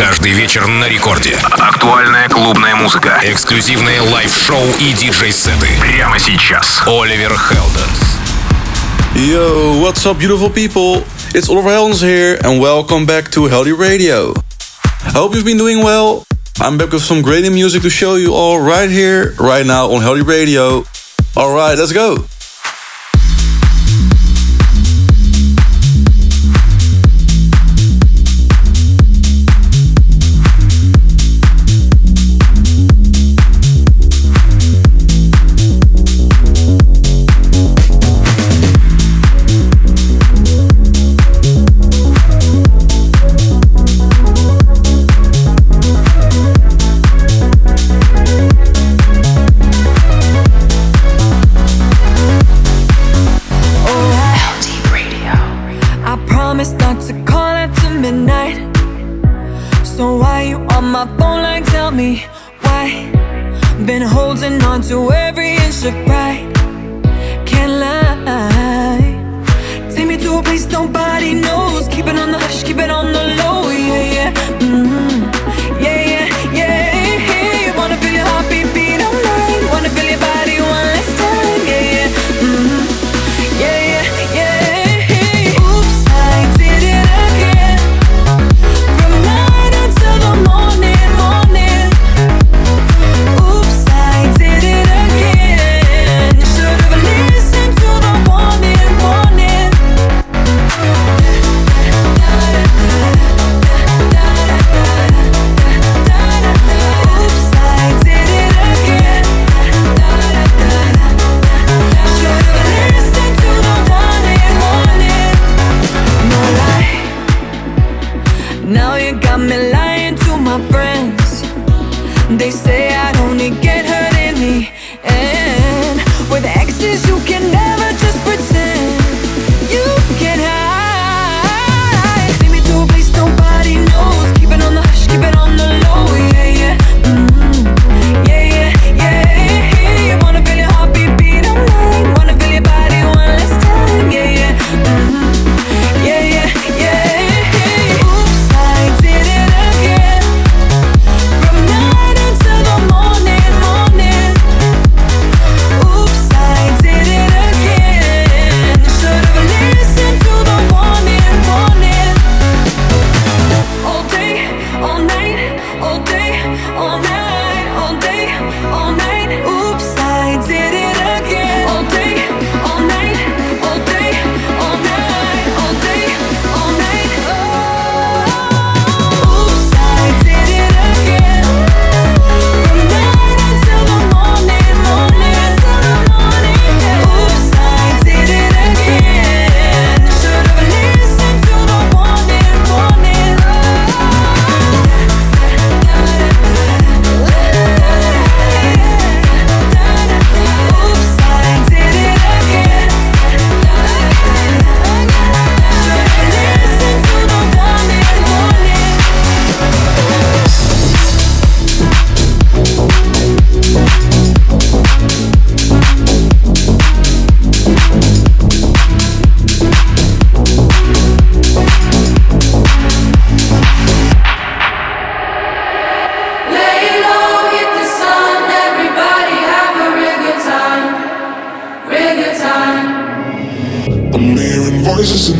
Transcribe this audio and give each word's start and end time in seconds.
Каждый 0.00 0.32
вечер 0.32 0.66
на 0.66 0.88
рекорде. 0.88 1.36
Актуальная 1.58 2.26
клубная 2.30 2.74
музыка. 2.74 3.20
Эксклюзивные 3.22 4.00
лайв-шоу 4.00 4.66
и 4.78 4.94
диджей-сеты. 4.94 5.68
Прямо 5.78 6.18
сейчас. 6.18 6.80
Оливер 6.86 7.36
Хелденс. 7.36 8.16
Yo, 9.14 9.78
what's 9.78 10.06
up, 10.06 10.18
beautiful 10.18 10.48
people? 10.48 11.04
It's 11.34 11.50
Oliver 11.50 11.68
Heldens 11.68 12.00
here, 12.00 12.38
and 12.42 12.58
welcome 12.58 13.04
back 13.04 13.30
to 13.32 13.42
Heldeep 13.42 13.78
Radio. 13.78 14.32
I 15.04 15.10
hope 15.10 15.34
you've 15.34 15.44
been 15.44 15.58
doing 15.58 15.84
well. 15.84 16.24
I'm 16.62 16.78
back 16.78 16.92
with 16.92 17.02
some 17.02 17.20
great 17.20 17.46
music 17.52 17.82
to 17.82 17.90
show 17.90 18.14
you 18.14 18.32
all 18.32 18.58
right 18.58 18.88
here, 18.88 19.34
right 19.38 19.66
now 19.66 19.90
on 19.90 20.00
Heldeep 20.00 20.26
Radio. 20.26 20.86
Alright, 21.36 21.76
let's 21.76 21.92
go. 21.92 22.24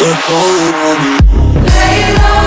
They're 0.00 0.16
calling 0.22 0.74
on 0.80 0.96
me. 1.04 1.12
Lay 1.68 2.00
low, 2.16 2.39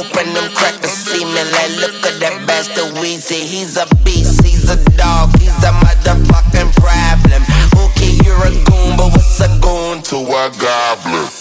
open 0.00 0.32
them 0.32 0.50
crackers, 0.54 0.90
see 0.90 1.24
me. 1.24 1.42
like 1.52 1.76
look 1.80 2.00
at 2.08 2.16
that 2.20 2.44
bastard 2.46 2.96
Weezy. 2.96 3.44
He's 3.44 3.76
a 3.76 3.86
beast, 4.04 4.42
he's 4.44 4.68
a 4.70 4.78
dog, 4.96 5.36
he's 5.38 5.62
a 5.62 5.72
motherfucking 5.84 6.72
problem. 6.80 7.42
Okay, 7.84 8.16
you're 8.24 8.44
a 8.46 8.50
goon, 8.64 8.96
but 8.96 9.12
what's 9.12 9.40
a 9.40 9.48
goon 9.60 10.02
to 10.08 10.16
a 10.16 10.50
goblin? 10.58 11.39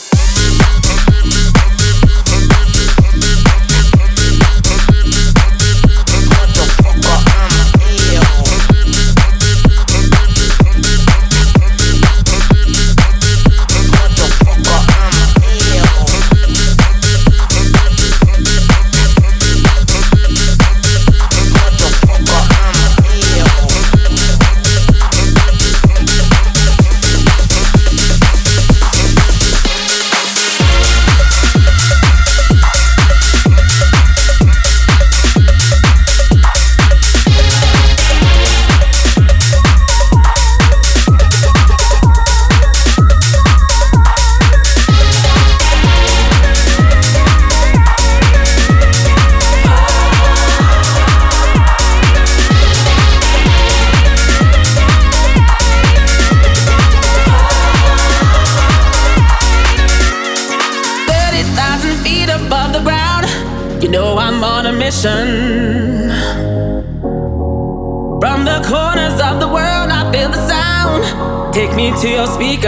me 71.79 71.91
to 72.01 72.09
your 72.09 72.27
speaker. 72.27 72.67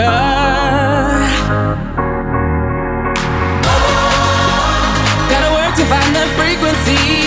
Gotta 5.31 5.51
work 5.57 5.75
to 5.75 5.85
find 5.91 6.15
the 6.15 6.25
frequency. 6.37 7.20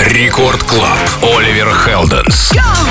Рекорд 0.00 0.62
Клаб. 0.64 0.98
Оливер 1.22 1.72
Хелденс. 1.74 2.52
Well, 2.52 2.88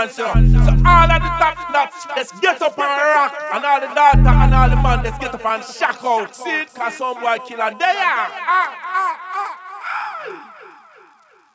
laziness 0.00 0.16
dance. 0.16 0.52
yo. 0.52 0.60
So 0.64 0.72
all 0.86 1.10
of 1.10 1.20
the 1.20 1.30
top 1.40 1.72
nuts, 1.72 2.06
let's 2.16 2.32
get 2.40 2.62
up 2.62 2.78
and 2.78 3.02
rock. 3.14 3.34
And 3.52 3.64
all 3.64 3.80
the 3.80 3.86
daughter 3.94 4.28
and 4.28 4.54
all 4.54 4.68
the 4.68 4.76
man, 4.76 5.02
let's 5.02 5.18
get 5.18 5.34
up 5.34 5.44
and 5.44 5.64
shock 5.64 6.04
out. 6.04 6.34
See 6.34 6.50
it? 6.50 6.74
Cause 6.74 6.96
some 6.96 7.14
boy 7.14 7.38
there. 7.48 7.58
Ah, 7.58 8.30
ah, 8.46 8.76
ah. 9.34 9.56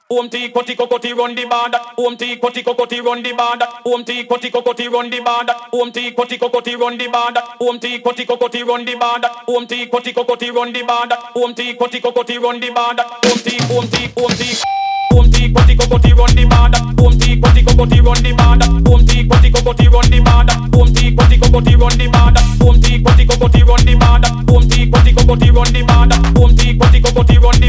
Om 0.08 0.30
ti 0.30 0.50
koti 0.50 0.76
kokoti 0.76 1.14
run 1.18 1.34
the 1.36 1.46
band. 1.46 1.76
Om 1.98 2.16
ti 2.16 2.36
koti 2.38 2.62
kokoti 2.64 3.04
run 3.04 3.24
the 3.24 3.34
band. 3.34 3.64
Om 3.86 4.04
ti 4.04 4.24
koti 4.24 4.52
kokoti 4.52 4.88
run 4.92 5.10
the 5.10 5.20
band. 5.20 5.50
Om 5.74 5.92
ti 5.92 6.12
koti 6.12 6.38
kokoti 6.38 6.78
run 6.78 6.98
the 6.98 7.08
band. 7.08 7.38
Om 7.60 7.80
ti 7.80 8.00
koti 8.00 8.26
kokoti 8.26 8.64
run 8.64 8.86
the 8.86 8.96
band. 8.96 9.26
Om 9.48 9.66
ti 9.68 9.88
koti 9.88 10.14
kokoti 10.14 10.52
run 10.54 10.74
the 10.74 10.84
band. 10.84 11.14
Om 11.36 11.56
ti 11.56 11.74
koti 11.74 12.00
kokoti 12.00 12.38
run 12.38 12.60
the 12.60 12.70
band. 12.70 13.00
Om 13.00 13.40
ti 13.40 13.58
om 13.76 13.88
ti 13.88 14.12
om 14.16 14.32
ti. 14.38 14.85
Boom 15.16 15.32
tick, 15.32 15.54
body 15.54 15.76
go 15.76 15.88
body 15.88 16.12
run 16.12 16.36
the 16.36 16.44
mad 16.44 16.76
up. 16.76 16.94
Boom 16.98 17.18
tick, 17.18 17.40
body 17.40 17.62
go 17.64 17.74
body 17.74 18.02
run 18.02 18.22
the 18.22 18.34
mad 18.36 18.62
up. 18.64 18.84
Boom 18.84 19.06
tick, 19.06 19.30
body 19.30 19.50
go 19.50 19.62
body 19.64 19.88
run 19.88 20.12
the 20.12 20.20
mad 20.20 20.50
up. 20.52 20.70
Boom 20.72 20.92
tick, 20.92 21.16
body 21.16 21.38
go 21.38 21.48
body 21.48 21.74
run 21.74 21.96
the 21.96 22.10
mad 22.12 22.36
up. 22.36 22.60
Boom 22.60 22.82
tick, 22.82 23.02
body 23.02 23.24
go 23.24 23.38
body 23.38 23.64
run 23.64 23.86
the 23.86 23.96
mad. 23.96 24.46
Boom 24.46 24.68
tick, 24.68 24.92
body 24.92 25.14
go 25.14 25.24
run 25.24 25.72
the 25.72 25.84
mad. 25.88 26.12
Boom 26.34 26.54
tick, 26.54 26.78
body 26.78 27.00
go 27.00 27.12
run 27.40 27.56
the 27.62 27.65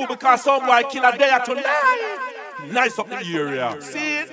shock. 0.00 0.08
Because 0.08 0.44
some 0.44 0.66
boy 0.66 0.82
killer 0.90 1.16
there 1.16 1.40
tonight. 1.40 2.18
Nice 2.70 2.98
up 2.98 3.08
the 3.08 3.16
area. 3.16 3.76
See 3.80 4.18
it? 4.18 4.30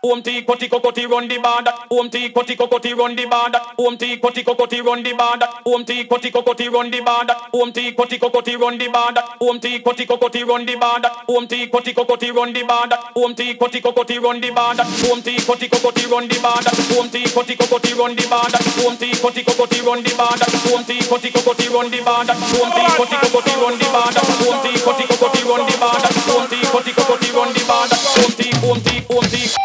Om 0.00 0.22
tea, 0.22 0.42
koti 0.42 0.68
kokoti, 0.68 1.10
run 1.10 1.26
the 1.26 1.38
bar. 1.38 1.60
That 1.64 1.74
home 1.90 2.08
tea, 2.08 2.28
koti 2.30 2.54
kokoti, 2.54 2.96
run 2.96 3.16
the 3.16 3.26
bar. 3.26 3.50
That 3.50 3.62
home 3.76 3.96
tea, 3.98 4.16
koti 4.16 4.44
kokoti, 4.44 4.80
run 4.80 5.02
the 5.02 5.12
bar. 5.12 5.36
That 5.38 5.50
home 5.66 5.84
tea, 5.84 6.04
koti 6.04 6.30
kokoti, 6.30 6.70
run 6.70 6.88
the 6.88 7.00
bar. 7.00 7.24
That 7.26 7.36
home 7.52 7.72
tea, 7.72 7.90
koti 7.90 8.16
kokoti, 8.16 8.58
run 8.60 8.78
the 8.78 8.88
bar. 8.88 9.12
That 9.12 9.24
home 9.40 9.58
tea, 9.58 9.80
koti 9.80 10.04
kokoti, 10.06 10.46
run 10.46 10.64
the 10.64 10.76
bar. 10.78 11.00
That 11.00 11.10
home 11.26 11.46
koti 11.48 11.92
kokoti, 11.92 12.32
run 12.32 12.52
the 12.52 12.62
bar. 12.62 12.86
That 12.86 12.96
home 13.18 13.34
koti 13.34 13.80
kokoti, 13.80 14.22
run 14.22 14.38
the 14.38 14.52
bar. 14.54 14.74
That 14.78 14.86
home 15.02 15.18
koti 15.42 15.66
kokoti, 15.66 16.08
run 16.08 16.28
the 16.30 16.38
bar. 16.44 16.62
That 16.62 16.86
home 16.94 17.18
koti 17.34 17.56
kokoti, 17.56 17.98
run 17.98 18.14
the 18.14 18.28
bar. 18.30 18.46
That 18.46 18.62
home 18.78 18.94
koti 18.94 19.42
kokoti, 19.42 19.82
run 19.82 20.04
the 20.06 20.14
bar. 20.14 20.38
That 20.38 20.54
home 20.70 20.84
koti 20.86 21.26
kokoti, 21.34 21.66
run 21.74 21.90
the 21.90 21.98
bar. 22.06 22.24
That 22.24 22.38
home 22.46 22.86
koti 22.94 23.16
kokoti, 23.18 23.54
run 23.58 23.74
the 23.74 23.88
bar. 23.90 24.06
That 24.14 24.28
home 24.38 24.62
koti 24.62 25.04
kokoti, 25.10 25.42
run 25.42 25.66
the 25.66 25.76
bar. 25.80 25.98
That 25.98 26.14
home 26.30 26.46
koti 26.70 26.92
kokoti, 26.94 27.28
run 27.34 27.50
the 27.52 27.64
bar. 27.66 27.88
Om 27.88 27.98
home 28.14 28.34
tea, 28.38 28.52
home 28.62 28.80
tea, 28.80 29.02
home 29.10 29.26
tea. 29.26 29.58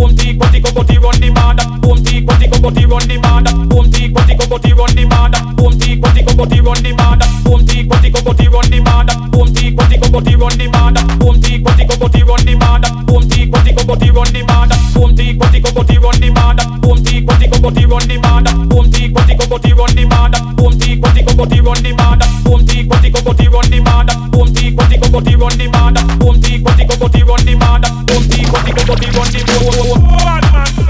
Boom 0.00 0.16
tick, 0.16 0.38
body 0.38 0.60
go 0.60 0.72
body 0.72 0.96
run 0.96 1.20
the 1.20 1.28
mad 1.28 1.60
up. 1.60 1.82
Boom 1.82 2.02
tick, 2.02 2.24
body 2.24 2.48
go 2.48 2.58
body 2.58 2.86
run 2.86 3.06
the 3.06 3.20
mad 3.20 3.46
up. 3.46 3.68
Boom 3.68 3.90
tick, 3.90 4.14
body 4.14 4.34
go 4.34 4.46
body 4.48 4.72
run 4.72 4.96
the 4.96 5.04
mad 5.04 5.34
up. 5.36 5.56
Boom 5.56 5.76
tick, 5.76 6.00
body 6.00 6.22
go 6.24 6.32
body 6.32 6.58
run 6.58 6.80
the 6.80 6.92
mad 6.96 7.20
up. 7.20 7.28
Boom 7.44 7.60
tick, 7.68 7.86
body 7.90 8.08
go 8.08 8.22
body 8.24 8.48
run 8.48 8.64
the 8.72 8.80
mad 8.80 9.10
up. 9.12 9.30
Boom 9.30 9.52
tick, 9.52 9.76
body 9.76 9.98
go 10.00 10.08
body 10.08 10.34
run 10.40 10.56
the 10.56 10.68
mad 10.72 10.96
up. 10.96 11.20
Boom 11.20 11.36
tick, 11.36 11.60
body 11.60 11.84
go 11.84 11.96
body 12.00 12.22
run 12.24 12.40
the 12.48 12.56
mad 12.56 12.84
up. 12.88 13.04
Boom 13.04 13.28
tick, 13.28 13.52
body 13.52 13.72
go 13.76 13.84
body 13.84 14.08
run 14.08 14.32
the 14.32 14.40
mad 14.40 14.72
up. 14.72 14.80
Boom 14.96 15.12
tick, 15.12 15.36
body 15.36 15.60
go 15.60 15.68
body 15.68 15.98
run 16.00 16.16
the 16.16 16.30
mad 16.32 16.60
up. 16.60 16.80
Boom 16.80 17.00
tick, 17.04 17.26
body 17.26 17.46
go 17.46 17.58
body 17.60 17.84
run 17.84 18.08
the 18.08 18.16
mad 18.24 18.48
up. 18.48 18.56
Boom 18.72 18.88
tick, 18.88 19.12
body 19.12 19.34
go 19.36 19.44
body 19.46 19.72
run 19.74 19.92
the 19.92 20.00
mad 20.08 20.34
up. 20.34 20.56
Boom 20.56 20.78
tick, 20.78 21.00
body 21.00 21.22
go 21.22 21.34
body 21.36 21.60
run 21.60 21.76
the 21.82 21.92
mad 21.92 22.22
up. 22.22 22.44
Boom 22.44 22.64
tick, 22.64 22.88
body 22.88 23.10
go 23.10 23.20
body 23.22 23.48
run 23.48 23.70
the 23.70 23.80
mad. 23.80 24.08
Boom 24.32 24.52
tick, 24.54 24.76
body 24.76 24.96
go 24.96 25.08
run 25.10 25.58
the 25.58 25.68
mad 25.68 25.98
up. 25.98 26.18
Boom 26.18 26.40
tick, 26.40 26.64
body 26.64 26.84
go 26.84 26.96
body 26.96 27.22
run 27.22 27.44
the 27.44 27.54
mad. 27.54 27.82
Boom 28.06 28.28
tick, 28.28 28.50
body 28.52 28.72
go 28.72 28.84
run 28.84 29.32
the 29.32 29.40
mad 29.44 29.80
up. 29.80 29.89
Bad 29.94 30.52
man. 30.52 30.89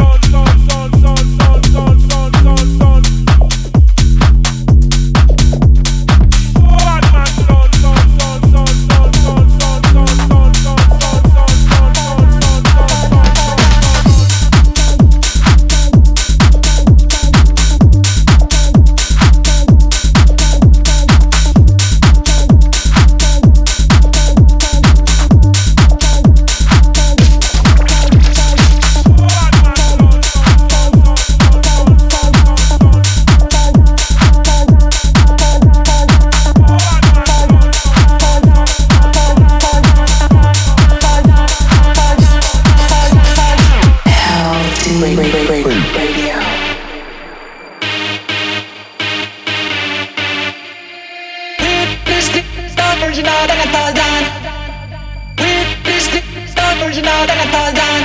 orijinal 56.82 57.26
da 57.26 57.34
Natal'dan 57.34 58.02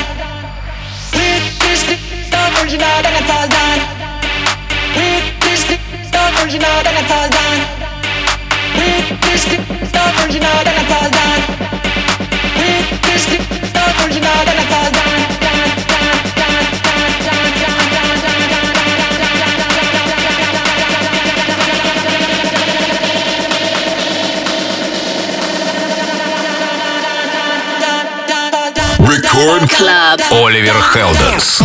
With 1.11 1.45
orijinal 2.61 3.01
da 3.03 3.09
Natal'dan 3.09 3.79
With 4.95 5.25
orijinal 6.41 6.83
da 6.83 6.91
Natal'dan 6.91 7.57
With 8.77 9.07
orijinal 10.23 10.63
da 10.63 10.71
Natal'dan 10.79 11.39
With 12.59 12.87
orijinal 14.03 14.45
da 14.45 14.53
Natal'dan 14.53 15.34
Рекорд 29.35 30.21
Оливер 30.31 30.81
Хелденс. 30.81 31.61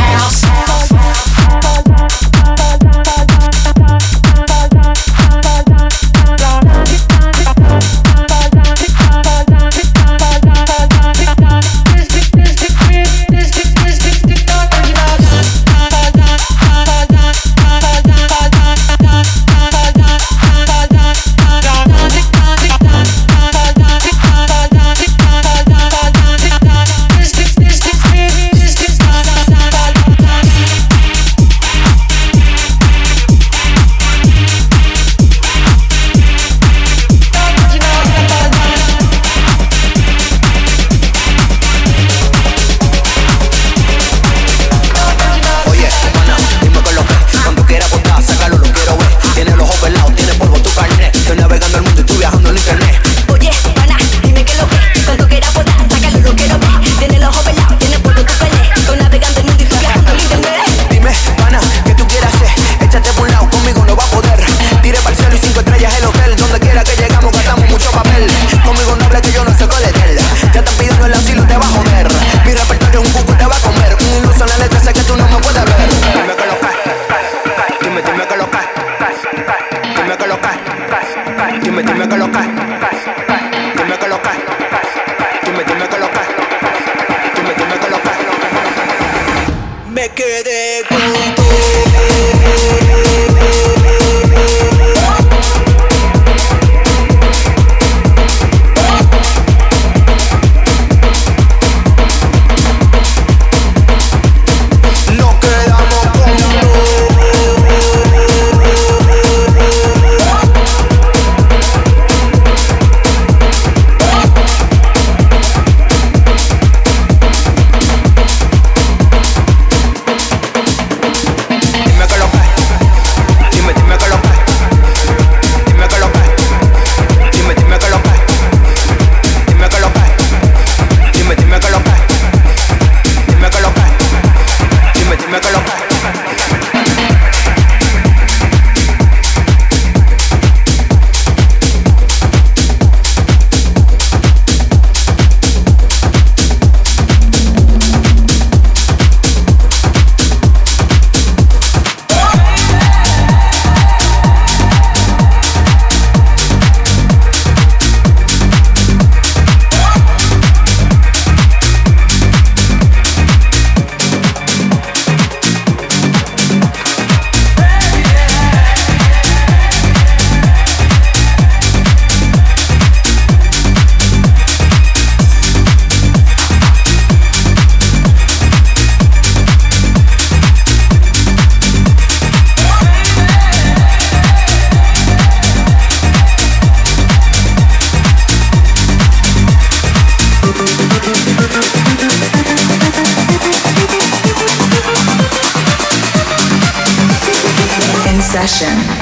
Session 198.46 198.99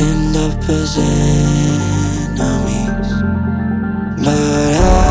end 0.00 0.36
up 0.36 0.68
as 0.68 0.96
enemies. 0.98 2.38
But 4.24 4.74
I 4.74 5.07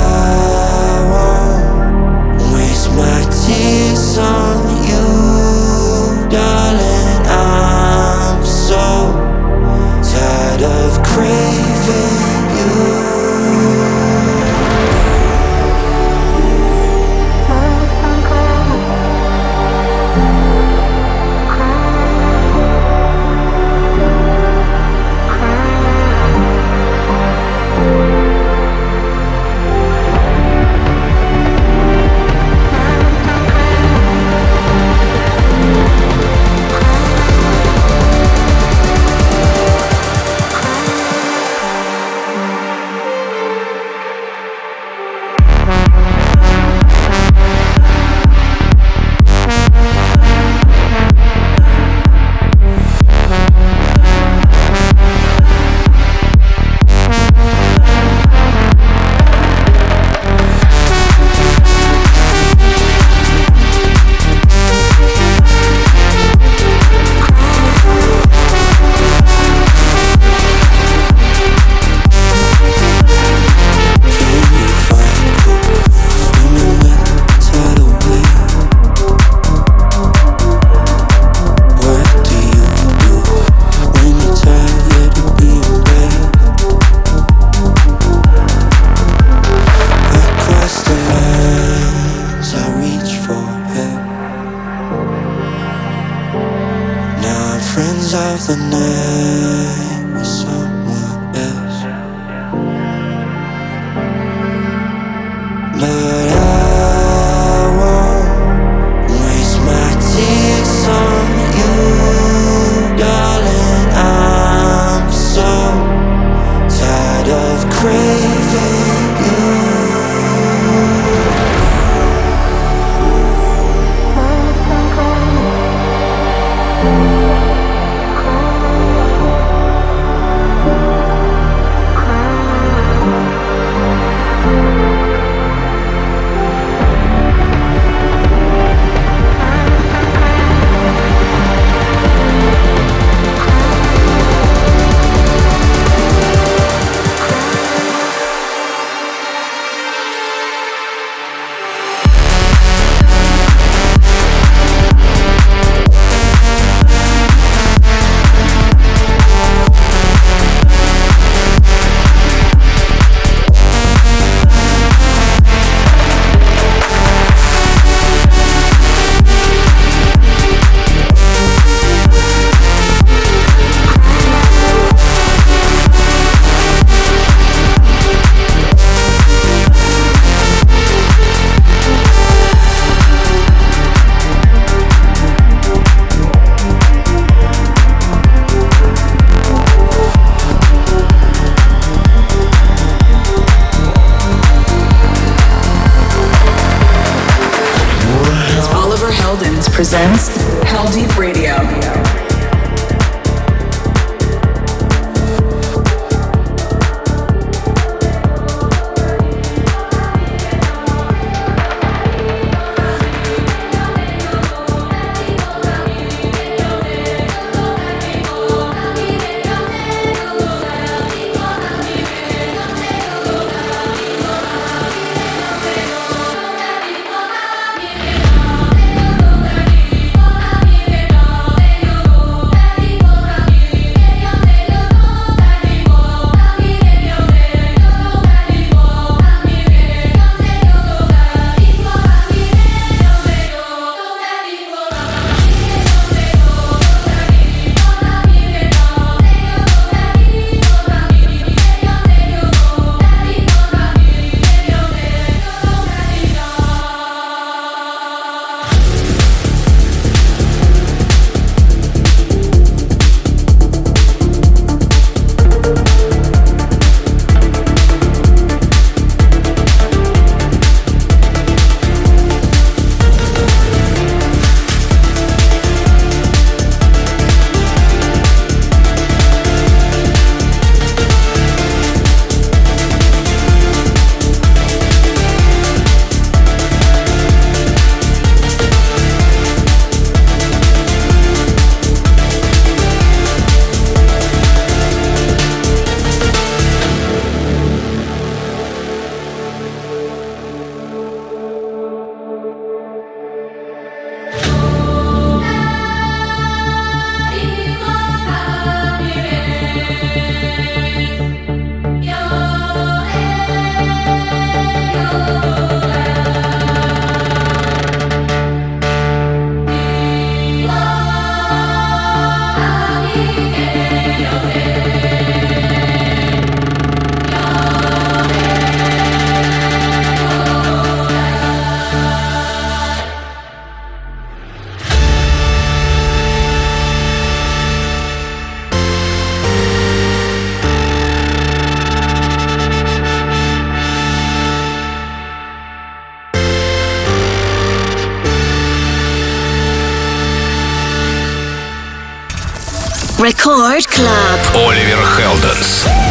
Club. 353.97 354.67
Оливер 354.67 355.03
Хелденс. 355.03 356.06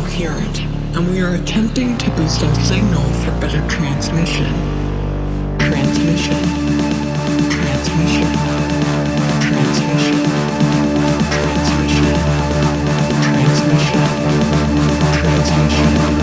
now 0.00 0.08
hear 0.08 0.32
it, 0.32 0.60
and 0.96 1.08
we 1.10 1.20
are 1.20 1.34
attempting 1.34 1.96
to 1.98 2.10
boost 2.12 2.42
our 2.42 2.54
signal 2.64 3.02
for 3.22 3.30
better 3.40 3.66
transmission. 3.68 4.46
Transmission. 5.58 6.36
Transmission. 7.50 8.32
Transmission. 9.40 10.22
Transmission. 11.40 12.14
Transmission. 13.22 14.08
Transmission. 15.20 16.19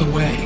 miles 0.00 0.12
away. 0.12 0.36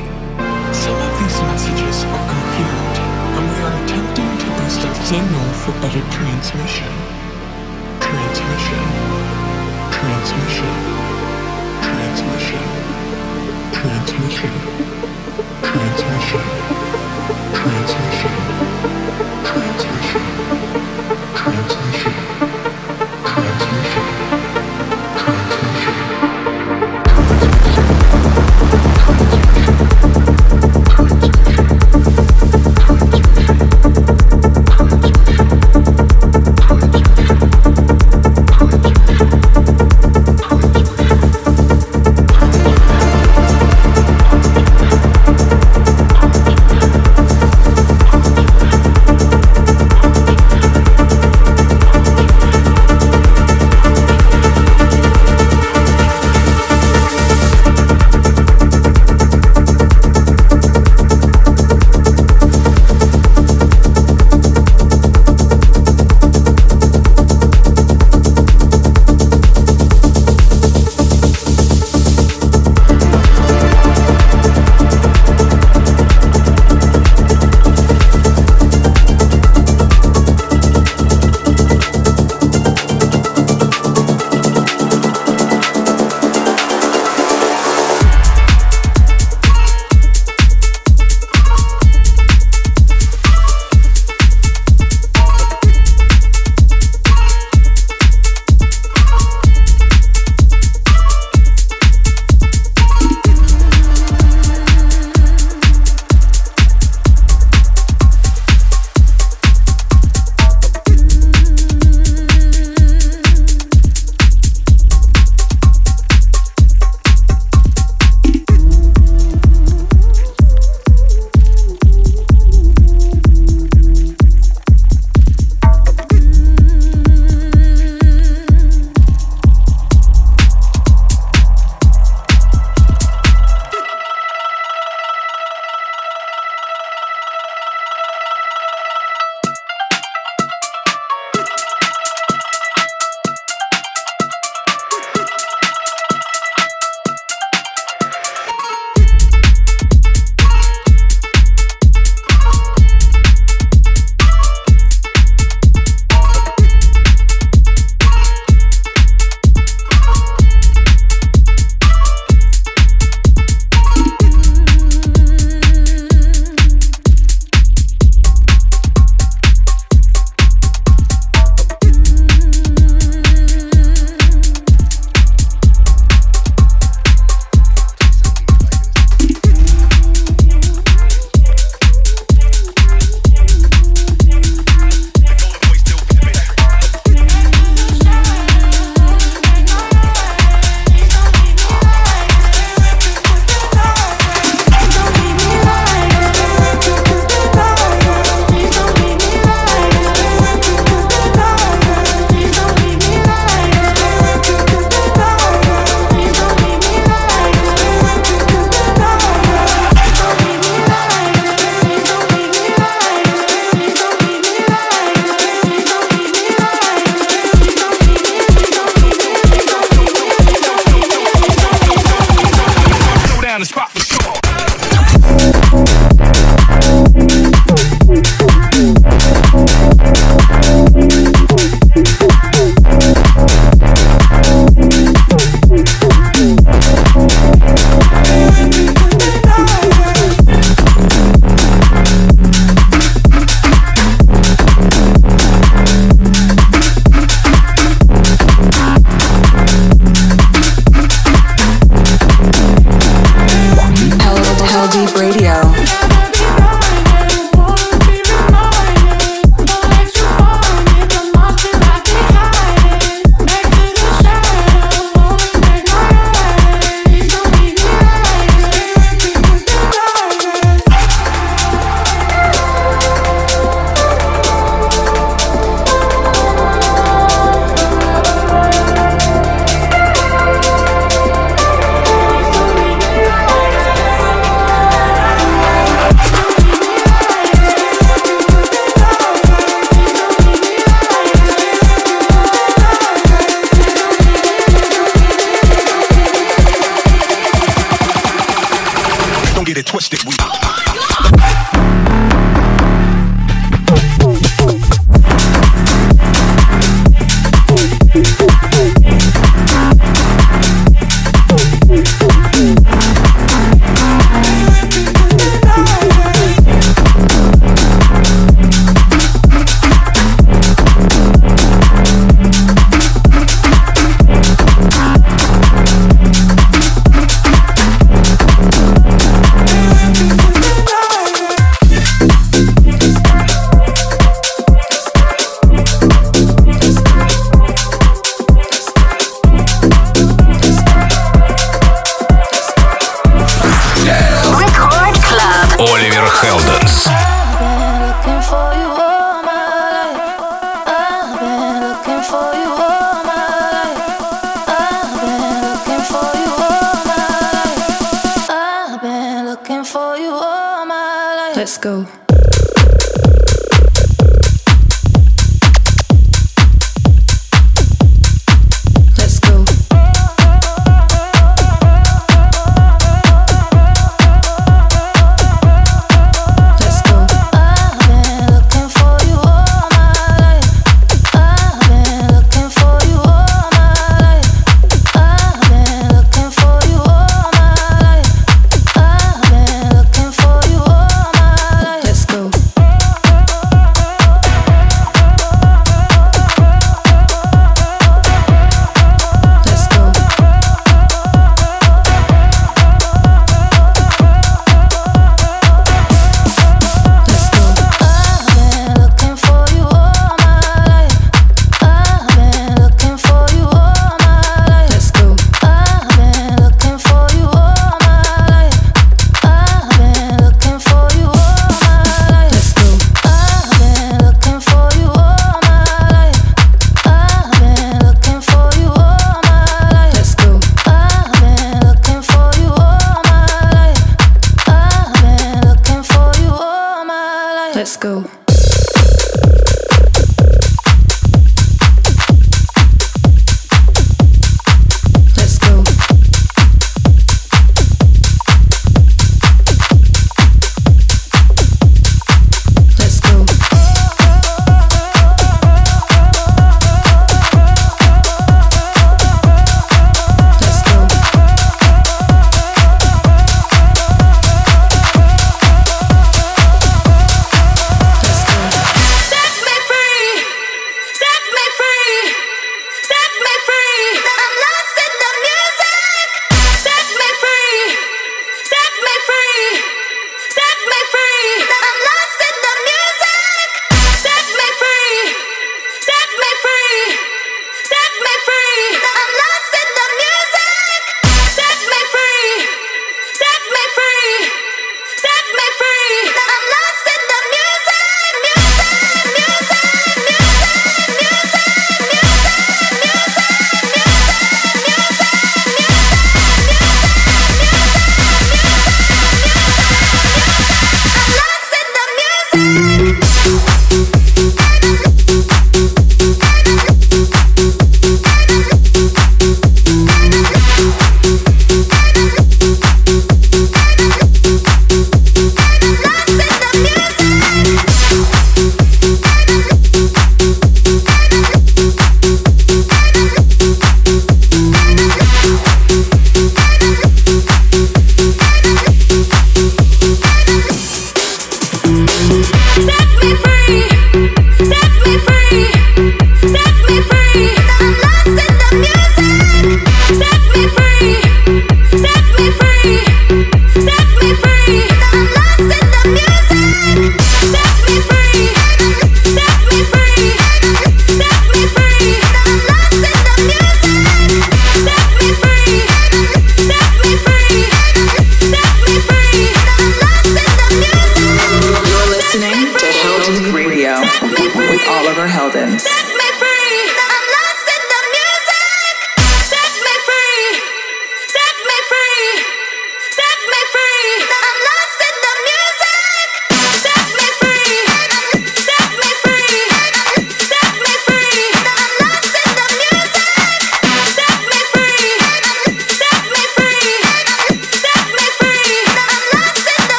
Some 0.73 0.95
of 0.95 1.19
these 1.19 1.41
messages 1.41 2.03
are 2.03 2.27
coherent, 2.29 2.97
and 3.35 3.43
we 3.51 3.61
are 3.63 3.83
attempting 3.83 4.37
to 4.39 4.61
boost 4.61 4.85
our 4.85 4.95
signal 5.05 5.53
for 5.53 5.71
better 5.81 6.01
transmission. 6.11 6.91
Transmission. 7.99 8.83
Transmission. 9.91 10.80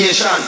vacation 0.00 0.39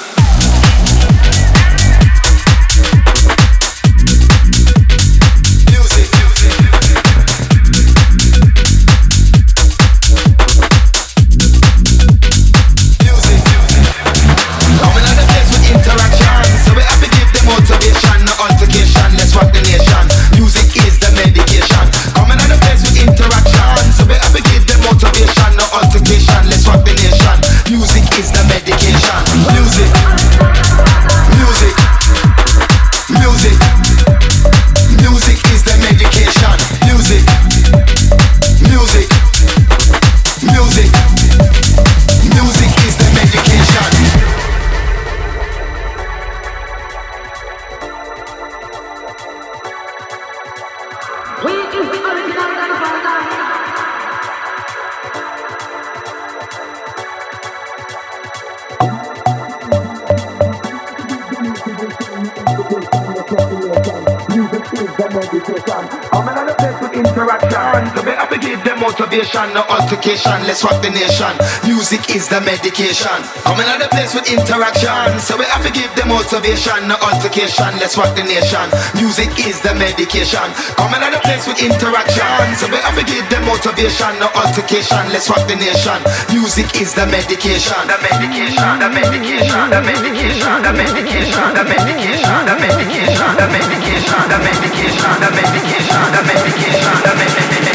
communication. 65.44 65.88
I'm 66.12 66.28
another 66.28 66.54
place 66.54 66.78
with 66.80 66.92
interaction. 66.94 67.94
To 67.96 68.02
be 68.04 68.21
to 68.32 68.38
give 68.40 68.64
them 68.64 68.80
motivation, 68.80 69.52
no 69.52 69.60
altercation. 69.68 70.32
Let's 70.48 70.64
rock 70.64 70.80
the 70.80 70.88
nation. 70.88 71.32
Music 71.68 72.00
is 72.16 72.32
the 72.32 72.40
medication. 72.40 73.12
Coming 73.44 73.68
on 73.68 73.76
the 73.76 73.88
place 73.92 74.16
with 74.16 74.24
interaction, 74.32 75.20
so 75.20 75.36
we 75.36 75.44
have 75.52 75.60
to 75.60 75.72
give 75.72 75.92
them 75.92 76.08
motivation, 76.08 76.88
no 76.88 76.96
altercation. 77.04 77.68
Let's 77.76 77.98
rock 78.00 78.16
the 78.16 78.24
nation. 78.24 78.64
Music 78.96 79.28
is 79.44 79.60
the 79.60 79.76
medication. 79.76 80.48
Coming 80.80 81.04
on 81.04 81.12
the 81.12 81.20
place 81.20 81.44
with 81.44 81.60
interaction, 81.60 82.40
so 82.56 82.64
we 82.72 82.80
have 82.80 82.96
to 82.96 83.04
give 83.04 83.28
them 83.28 83.44
motivation, 83.44 84.16
no 84.16 84.32
altercation. 84.32 85.02
Let's 85.12 85.28
rock 85.28 85.44
the 85.44 85.56
nation. 85.60 86.00
Music 86.32 86.68
is 86.80 86.96
the 86.96 87.04
medication. 87.12 87.76
The 87.84 88.00
medication. 88.00 88.80
The 88.80 88.88
medication. 88.88 89.68
The 89.68 89.80
medication. 89.84 90.56
The 90.64 90.72
medication. 90.72 91.52
The 91.52 91.52
medication. 91.52 91.52
The 91.52 91.64
medication. 91.68 92.40
The 92.48 92.54
medication. 92.56 93.36
The 93.42 94.38
medication. 94.40 95.16
The 95.20 95.28
medication. 95.36 96.06
The 96.16 96.20
medication. 96.24 96.96
The 97.04 97.12
medication. 97.20 97.71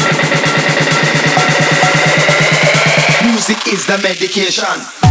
Music 3.48 3.72
is 3.72 3.86
the 3.86 3.96
medication. 4.02 5.07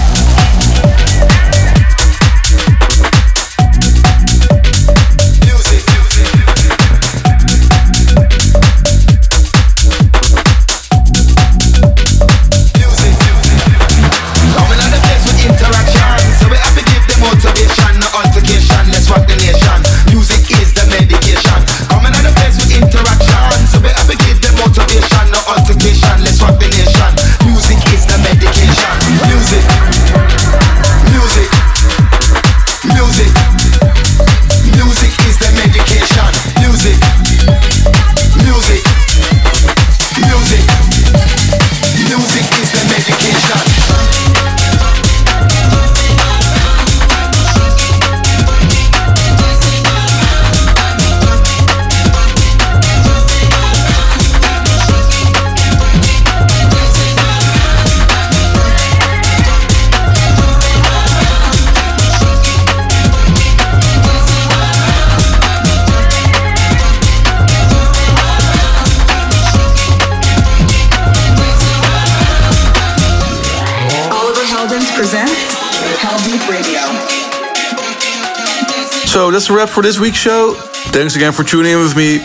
That's 79.38 79.52
a 79.52 79.54
wrap 79.54 79.70
for 79.70 79.84
this 79.84 80.00
week's 80.00 80.18
show. 80.18 80.56
Thanks 80.90 81.16
again 81.16 81.32
for 81.32 81.44
tuning 81.44 81.74
in 81.74 81.78
with 81.78 81.96
me. 81.96 82.16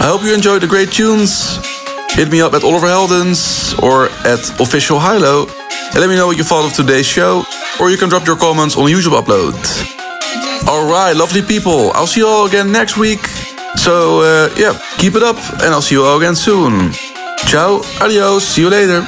I 0.00 0.08
hope 0.08 0.22
you 0.22 0.32
enjoyed 0.32 0.62
the 0.62 0.66
great 0.66 0.90
tunes. 0.90 1.58
Hit 2.16 2.30
me 2.30 2.40
up 2.40 2.54
at 2.54 2.64
Oliver 2.64 2.86
Heldens 2.86 3.78
or 3.82 4.06
at 4.24 4.40
Official 4.58 4.98
HI-LO 4.98 5.44
and 5.44 5.96
let 6.00 6.08
me 6.08 6.16
know 6.16 6.26
what 6.26 6.38
you 6.38 6.42
thought 6.42 6.64
of 6.64 6.72
today's 6.72 7.04
show, 7.04 7.44
or 7.78 7.90
you 7.90 7.98
can 7.98 8.08
drop 8.08 8.26
your 8.26 8.36
comments 8.36 8.78
on 8.78 8.86
the 8.86 8.92
YouTube 8.92 9.12
upload. 9.12 9.52
Alright, 10.66 11.14
lovely 11.16 11.42
people. 11.42 11.90
I'll 11.92 12.06
see 12.06 12.20
you 12.20 12.28
all 12.28 12.46
again 12.46 12.72
next 12.72 12.96
week. 12.96 13.26
So, 13.76 14.22
uh, 14.22 14.48
yeah, 14.56 14.72
keep 14.96 15.16
it 15.16 15.22
up 15.22 15.36
and 15.60 15.68
I'll 15.68 15.82
see 15.82 15.96
you 15.96 16.02
all 16.02 16.16
again 16.16 16.34
soon. 16.34 16.92
Ciao, 17.44 17.82
adios, 18.00 18.48
see 18.48 18.62
you 18.62 18.70
later. 18.70 19.04